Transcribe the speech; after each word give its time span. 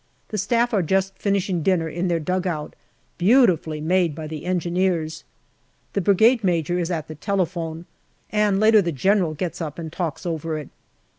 The 0.29 0.39
Staff 0.39 0.73
are 0.73 0.81
just 0.81 1.15
finishing 1.19 1.61
dinner 1.61 1.87
in 1.87 2.07
their 2.07 2.19
dugout 2.19 2.75
beautifully 3.19 3.79
made 3.79 4.15
by 4.15 4.25
the 4.25 4.45
Engineers. 4.47 5.23
The 5.93 6.01
Brigade 6.01 6.43
Major 6.43 6.79
is 6.79 6.89
at 6.89 7.07
the 7.07 7.13
telephone, 7.13 7.85
and 8.31 8.59
later 8.59 8.81
the 8.81 8.91
General 8.91 9.35
gets 9.35 9.61
up 9.61 9.77
and 9.77 9.93
talks 9.93 10.25
over 10.25 10.57
it. 10.57 10.69